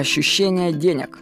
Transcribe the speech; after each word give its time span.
ощущение 0.00 0.72
денег. 0.72 1.18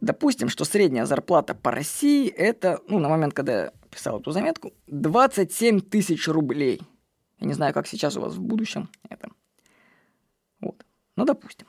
Допустим, 0.00 0.48
что 0.48 0.64
средняя 0.64 1.06
зарплата 1.06 1.54
по 1.54 1.70
России 1.70 2.28
это, 2.28 2.80
ну, 2.88 2.98
на 2.98 3.08
момент, 3.08 3.34
когда 3.34 3.52
я 3.52 3.72
писал 3.90 4.20
эту 4.20 4.32
заметку, 4.32 4.72
27 4.88 5.80
тысяч 5.80 6.28
рублей. 6.28 6.82
Я 7.38 7.46
не 7.46 7.54
знаю, 7.54 7.74
как 7.74 7.86
сейчас 7.86 8.16
у 8.16 8.20
вас 8.20 8.34
в 8.34 8.40
будущем 8.40 8.88
это. 9.08 9.30
Вот. 10.60 10.84
Ну, 11.16 11.24
допустим. 11.24 11.66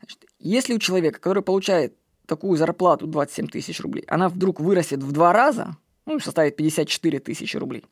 Значит, 0.00 0.24
если 0.38 0.74
у 0.74 0.78
человека, 0.78 1.20
который 1.20 1.42
получает 1.42 1.96
такую 2.26 2.56
зарплату 2.56 3.06
27 3.06 3.46
тысяч 3.48 3.80
рублей, 3.80 4.04
она 4.08 4.28
вдруг 4.28 4.60
вырастет 4.60 5.02
в 5.02 5.12
два 5.12 5.32
раза, 5.32 5.76
ну, 6.06 6.18
составит 6.18 6.56
54 6.56 7.20
тысячи 7.20 7.56
рублей, 7.56 7.84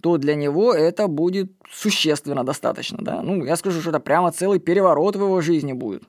то 0.00 0.16
для 0.16 0.34
него 0.34 0.72
это 0.72 1.08
будет 1.08 1.52
существенно 1.70 2.44
достаточно, 2.44 2.98
да. 3.00 3.22
Ну, 3.22 3.44
я 3.44 3.56
скажу, 3.56 3.80
что 3.80 3.90
это 3.90 4.00
прямо 4.00 4.32
целый 4.32 4.60
переворот 4.60 5.16
в 5.16 5.22
его 5.22 5.40
жизни 5.40 5.72
будет. 5.72 6.04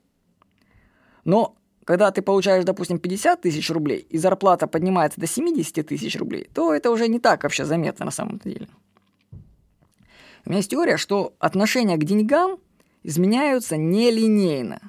Но 1.25 1.57
когда 1.83 2.09
ты 2.11 2.21
получаешь, 2.21 2.63
допустим, 2.63 2.97
50 2.97 3.41
тысяч 3.41 3.69
рублей, 3.69 3.99
и 4.09 4.17
зарплата 4.17 4.67
поднимается 4.67 5.19
до 5.19 5.27
70 5.27 5.85
тысяч 5.85 6.15
рублей, 6.17 6.49
то 6.53 6.73
это 6.73 6.89
уже 6.89 7.07
не 7.07 7.19
так 7.19 7.43
вообще 7.43 7.65
заметно 7.65 8.05
на 8.05 8.11
самом 8.11 8.39
деле. 8.39 8.67
У 10.45 10.49
меня 10.49 10.57
есть 10.57 10.71
теория, 10.71 10.97
что 10.97 11.35
отношения 11.39 11.97
к 11.97 12.03
деньгам 12.03 12.59
изменяются 13.03 13.77
нелинейно. 13.77 14.79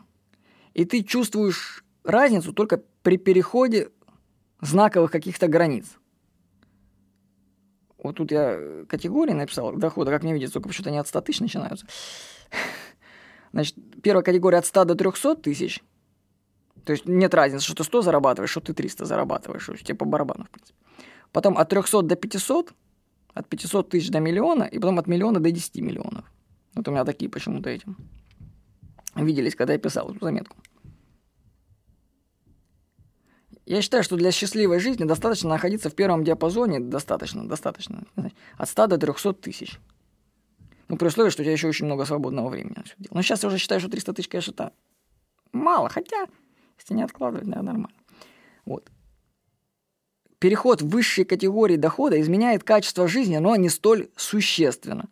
И 0.74 0.84
ты 0.84 1.02
чувствуешь 1.02 1.84
разницу 2.04 2.52
только 2.52 2.82
при 3.02 3.16
переходе 3.16 3.90
знаковых 4.60 5.10
каких-то 5.10 5.48
границ. 5.48 5.86
Вот 8.02 8.16
тут 8.16 8.30
я 8.30 8.84
категории 8.88 9.32
написал 9.32 9.72
дохода, 9.72 10.10
как 10.10 10.22
мне 10.22 10.34
видится, 10.34 10.54
только 10.54 10.68
почему-то 10.68 10.90
они 10.90 10.98
от 10.98 11.08
100 11.08 11.20
тысяч 11.22 11.40
начинаются. 11.40 11.86
Значит, 13.52 13.76
первая 14.02 14.22
категория 14.22 14.58
от 14.58 14.66
100 14.66 14.84
до 14.84 14.94
300 14.94 15.36
тысяч. 15.36 15.82
То 16.86 16.92
есть 16.92 17.04
нет 17.06 17.34
разницы, 17.34 17.64
что 17.64 17.74
ты 17.74 17.82
100 17.82 18.02
зарабатываешь, 18.02 18.50
что 18.50 18.60
ты 18.60 18.72
300 18.72 19.06
зарабатываешь. 19.06 19.66
Тебе 19.82 19.96
по 19.96 20.04
барабану, 20.04 20.44
в 20.44 20.50
принципе. 20.50 20.78
Потом 21.32 21.58
от 21.58 21.68
300 21.68 22.02
до 22.02 22.14
500, 22.14 22.72
от 23.34 23.48
500 23.48 23.88
тысяч 23.88 24.08
до 24.08 24.20
миллиона, 24.20 24.62
и 24.62 24.78
потом 24.78 25.00
от 25.00 25.08
миллиона 25.08 25.40
до 25.40 25.50
10 25.50 25.80
миллионов. 25.82 26.24
Вот 26.76 26.86
у 26.86 26.92
меня 26.92 27.04
такие 27.04 27.28
почему-то 27.28 27.70
этим 27.70 27.96
виделись, 29.16 29.56
когда 29.56 29.72
я 29.72 29.80
писал 29.80 30.10
эту 30.10 30.24
заметку. 30.24 30.56
Я 33.64 33.82
считаю, 33.82 34.04
что 34.04 34.14
для 34.14 34.30
счастливой 34.30 34.78
жизни 34.78 35.02
достаточно 35.02 35.48
находиться 35.48 35.90
в 35.90 35.94
первом 35.96 36.22
диапазоне, 36.22 36.78
достаточно, 36.78 37.48
достаточно, 37.48 38.04
от 38.56 38.68
100 38.68 38.86
до 38.86 38.98
300 38.98 39.32
тысяч. 39.32 39.80
Ну, 40.86 40.96
при 40.96 41.08
условии, 41.08 41.30
что 41.30 41.42
у 41.42 41.44
тебя 41.44 41.52
еще 41.52 41.66
очень 41.66 41.86
много 41.86 42.04
свободного 42.04 42.48
времени. 42.48 42.76
Но 43.10 43.22
сейчас 43.22 43.42
я 43.42 43.48
уже 43.48 43.58
считаю, 43.58 43.80
что 43.80 43.90
300 43.90 44.12
тысяч, 44.12 44.28
конечно, 44.28 44.52
это 44.52 44.72
мало, 45.50 45.88
хотя, 45.88 46.28
если 46.78 46.94
не 46.94 47.02
откладывать, 47.02 47.48
да, 47.48 47.62
нормально. 47.62 47.96
Вот. 48.64 48.90
Переход 50.38 50.82
в 50.82 50.88
высшие 50.88 51.24
категории 51.24 51.76
дохода 51.76 52.20
изменяет 52.20 52.62
качество 52.62 53.08
жизни, 53.08 53.38
но 53.38 53.56
не 53.56 53.68
столь 53.68 54.08
существенно. 54.16 55.08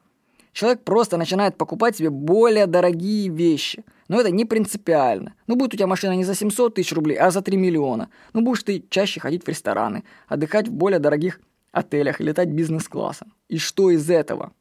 Человек 0.53 0.85
просто 0.85 1.17
начинает 1.17 1.57
покупать 1.57 1.97
себе 1.97 2.11
более 2.11 2.67
дорогие 2.67 3.29
вещи. 3.29 3.85
Но 4.07 4.21
это 4.21 4.31
не 4.31 4.45
принципиально. 4.45 5.35
Ну, 5.47 5.57
будет 5.57 5.75
у 5.75 5.77
тебя 5.77 5.89
машина 5.89 6.13
не 6.13 6.25
за 6.25 6.35
700 6.35 6.75
тысяч 6.75 6.93
рублей, 6.93 7.17
а 7.17 7.31
за 7.31 7.43
3 7.43 7.57
миллиона. 7.57 8.09
Ну, 8.35 8.43
будешь 8.43 8.63
ты 8.63 8.85
чаще 8.89 9.19
ходить 9.19 9.45
в 9.45 9.49
рестораны, 9.49 10.05
отдыхать 10.29 10.69
в 10.69 10.73
более 10.73 11.01
дорогих 11.01 11.41
отелях 11.73 12.21
и 12.21 12.25
летать 12.25 12.51
бизнес-классом. 12.51 13.33
И 13.49 13.59
что 13.59 13.91
из 13.91 14.09
этого? 14.09 14.53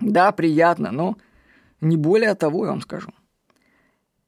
Да, 0.00 0.32
приятно, 0.32 0.90
но 0.90 1.16
не 1.80 1.96
более 1.96 2.34
того, 2.34 2.66
я 2.66 2.72
вам 2.72 2.82
скажу. 2.82 3.10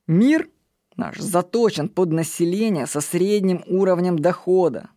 Мир 0.06 0.48
наш 0.97 1.19
заточен 1.19 1.89
под 1.89 2.12
население 2.12 2.86
со 2.86 3.00
средним 3.00 3.62
уровнем 3.66 4.19
дохода. 4.19 4.91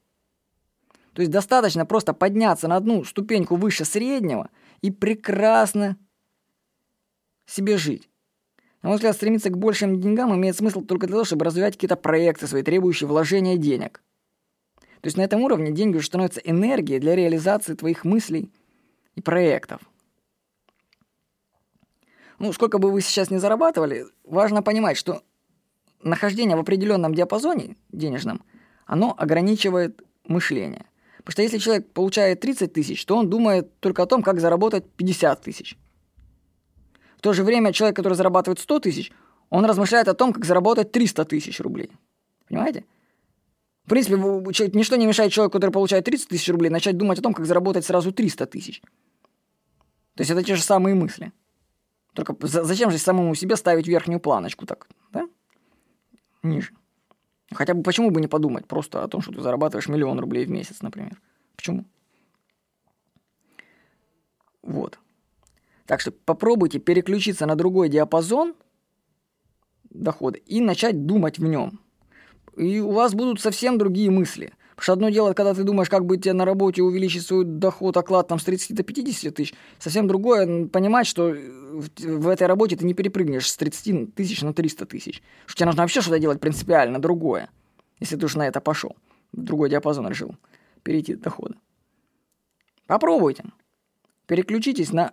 То 1.13 1.21
есть 1.21 1.31
достаточно 1.31 1.85
просто 1.85 2.13
подняться 2.13 2.67
на 2.67 2.77
одну 2.77 3.03
ступеньку 3.03 3.55
выше 3.55 3.85
среднего– 3.85 4.49
и 4.81 4.91
прекрасно 4.91 5.97
себе 7.45 7.77
жить. 7.77 8.09
На 8.81 8.89
мой 8.89 8.95
взгляд, 8.95 9.15
стремиться 9.15 9.49
к 9.49 9.57
большим 9.57 9.99
деньгам 9.99 10.33
имеет 10.35 10.55
смысл 10.55 10.81
только 10.81 11.07
для 11.07 11.15
того, 11.15 11.25
чтобы 11.25 11.45
развивать 11.45 11.73
какие-то 11.73 11.97
проекты 11.97 12.47
свои, 12.47 12.63
требующие 12.63 13.07
вложения 13.07 13.57
денег. 13.57 14.01
То 15.01 15.07
есть 15.07 15.17
на 15.17 15.21
этом 15.21 15.41
уровне 15.41 15.71
деньги 15.71 15.97
уже 15.97 16.07
становятся 16.07 16.39
энергией 16.41 16.99
для 16.99 17.15
реализации 17.15 17.73
твоих 17.73 18.05
мыслей 18.05 18.49
и 19.15 19.21
проектов. 19.21 19.81
Ну, 22.37 22.53
сколько 22.53 22.77
бы 22.77 22.89
вы 22.89 23.01
сейчас 23.01 23.29
не 23.29 23.37
зарабатывали, 23.37 24.05
важно 24.23 24.63
понимать, 24.63 24.95
что 24.95 25.23
нахождение 26.01 26.55
в 26.55 26.59
определенном 26.59 27.13
диапазоне 27.13 27.75
денежном, 27.91 28.43
оно 28.85 29.13
ограничивает 29.17 30.01
мышление. 30.25 30.85
Потому 31.17 31.31
что 31.31 31.41
если 31.41 31.57
человек 31.57 31.91
получает 31.91 32.39
30 32.39 32.73
тысяч, 32.73 33.05
то 33.05 33.15
он 33.17 33.29
думает 33.29 33.79
только 33.79 34.03
о 34.03 34.05
том, 34.05 34.23
как 34.23 34.39
заработать 34.39 34.89
50 34.91 35.41
тысяч. 35.41 35.77
В 37.17 37.21
то 37.21 37.33
же 37.33 37.43
время 37.43 37.73
человек, 37.73 37.97
который 37.97 38.13
зарабатывает 38.13 38.59
100 38.59 38.79
тысяч, 38.79 39.11
он 39.49 39.65
размышляет 39.65 40.07
о 40.07 40.13
том, 40.13 40.31
как 40.31 40.45
заработать 40.45 40.91
300 40.91 41.25
тысяч 41.25 41.59
рублей. 41.59 41.91
Понимаете? 42.47 42.85
В 43.85 43.89
принципе, 43.89 44.15
ничто 44.15 44.95
не 44.95 45.07
мешает 45.07 45.31
человеку, 45.31 45.53
который 45.53 45.71
получает 45.71 46.05
30 46.05 46.29
тысяч 46.29 46.47
рублей, 46.49 46.69
начать 46.69 46.95
думать 46.95 47.19
о 47.19 47.21
том, 47.21 47.33
как 47.33 47.45
заработать 47.45 47.85
сразу 47.85 48.11
300 48.11 48.45
тысяч. 48.45 48.81
То 50.15 50.21
есть 50.21 50.31
это 50.31 50.43
те 50.43 50.55
же 50.55 50.61
самые 50.61 50.95
мысли. 50.95 51.31
Только 52.13 52.35
зачем 52.41 52.91
же 52.91 52.97
самому 52.97 53.35
себе 53.35 53.55
ставить 53.55 53.87
верхнюю 53.87 54.19
планочку 54.19 54.65
так, 54.65 54.87
да? 55.11 55.27
Ниже. 56.43 56.71
Хотя 57.51 57.73
бы 57.73 57.83
почему 57.83 58.11
бы 58.11 58.21
не 58.21 58.27
подумать 58.27 58.67
просто 58.67 59.03
о 59.03 59.07
том, 59.07 59.21
что 59.21 59.31
ты 59.31 59.41
зарабатываешь 59.41 59.87
миллион 59.87 60.19
рублей 60.19 60.45
в 60.45 60.49
месяц, 60.49 60.81
например. 60.81 61.19
Почему? 61.55 61.85
Вот. 64.61 64.99
Так 65.85 66.01
что 66.01 66.11
попробуйте 66.11 66.79
переключиться 66.79 67.45
на 67.47 67.55
другой 67.55 67.89
диапазон 67.89 68.55
дохода 69.89 70.37
и 70.37 70.61
начать 70.61 71.05
думать 71.05 71.39
в 71.39 71.43
нем. 71.43 71.79
И 72.55 72.79
у 72.79 72.91
вас 72.91 73.15
будут 73.15 73.41
совсем 73.41 73.77
другие 73.77 74.11
мысли. 74.11 74.53
Потому 74.79 74.83
что 74.83 74.93
одно 74.93 75.09
дело, 75.09 75.33
когда 75.33 75.53
ты 75.53 75.63
думаешь, 75.63 75.89
как 75.89 76.05
бы 76.05 76.15
тебе 76.15 76.31
на 76.31 76.45
работе 76.45 76.81
увеличить 76.81 77.27
свой 77.27 77.43
доход, 77.43 77.97
оклад 77.97 78.29
там 78.29 78.39
с 78.39 78.45
30 78.45 78.77
до 78.77 78.83
50 78.83 79.35
тысяч, 79.35 79.53
совсем 79.77 80.07
другое 80.07 80.67
понимать, 80.67 81.05
что 81.05 81.35
в 81.35 82.27
этой 82.29 82.47
работе 82.47 82.77
ты 82.77 82.85
не 82.85 82.93
перепрыгнешь 82.93 83.51
с 83.51 83.57
30 83.57 84.15
тысяч 84.15 84.41
на 84.41 84.53
300 84.53 84.85
тысяч. 84.85 85.21
Что 85.47 85.57
тебе 85.57 85.65
нужно 85.65 85.81
вообще 85.81 85.99
что-то 85.99 86.17
делать 86.17 86.39
принципиально 86.39 87.01
другое, 87.01 87.49
если 87.99 88.15
ты 88.15 88.25
уж 88.25 88.35
на 88.35 88.47
это 88.47 88.61
пошел. 88.61 88.95
В 89.33 89.41
другой 89.41 89.69
диапазон 89.69 90.07
решил 90.07 90.37
перейти 90.83 91.15
до 91.15 91.23
дохода. 91.23 91.57
Попробуйте. 92.87 93.43
Переключитесь 94.27 94.93
на 94.93 95.11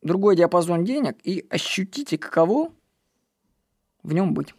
другой 0.00 0.34
диапазон 0.34 0.86
денег 0.86 1.18
и 1.24 1.46
ощутите, 1.50 2.16
каково 2.16 2.72
в 4.02 4.14
нем 4.14 4.32
быть. 4.32 4.54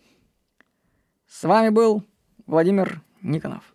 С 1.28 1.44
вами 1.46 1.70
был 1.70 2.04
Владимир 2.46 3.02
Никонов. 3.26 3.75